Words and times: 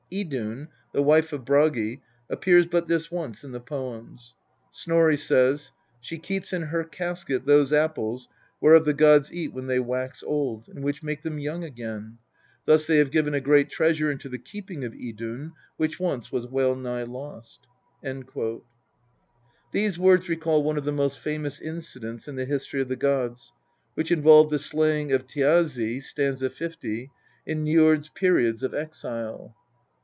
Idun, 0.13 0.67
the 0.91 1.01
wife 1.01 1.31
of 1.31 1.45
Bragi, 1.45 2.01
appears 2.29 2.65
but 2.65 2.85
this 2.85 3.09
once 3.09 3.45
in 3.45 3.53
the 3.53 3.61
poems. 3.61 4.35
Snorri 4.69 5.15
says" 5.15 5.71
She 6.01 6.17
keeps 6.17 6.51
in 6.51 6.63
her 6.63 6.83
casket 6.83 7.45
those 7.45 7.71
apples 7.71 8.27
whereof 8.59 8.83
the 8.83 8.93
gods 8.93 9.31
eat 9.31 9.53
when 9.53 9.67
they 9.67 9.79
wax 9.79 10.21
old, 10.21 10.67
and 10.67 10.83
which 10.83 11.01
make 11.01 11.21
them 11.21 11.39
young 11.39 11.63
again; 11.63 12.17
thus 12.65 12.85
they 12.85 12.97
have 12.97 13.09
given 13.09 13.33
a 13.33 13.39
great 13.39 13.69
treasure 13.69 14.11
into 14.11 14.27
the 14.27 14.37
keeping 14.37 14.83
of 14.83 14.93
Idun, 14.93 15.53
which 15.77 15.97
once 15.97 16.29
was 16.29 16.45
well 16.45 16.75
nigh 16.75 17.03
lost." 17.03 17.65
These 19.71 19.97
words 19.97 20.27
recall 20.27 20.61
one 20.61 20.77
of 20.77 20.83
the 20.83 20.91
most 20.91 21.19
famous 21.19 21.61
incidents 21.61 22.27
in 22.27 22.35
the 22.35 22.43
history 22.43 22.81
of 22.81 22.89
the 22.89 22.97
gods, 22.97 23.53
which 23.93 24.11
involved 24.11 24.49
the 24.49 24.59
slaying 24.59 25.13
of 25.13 25.25
Thiazi 25.25 26.01
(st. 26.03 26.51
50) 26.51 27.09
and 27.47 27.65
Njord's 27.65 28.09
periods 28.09 28.61
of 28.61 28.73
exile. 28.73 29.55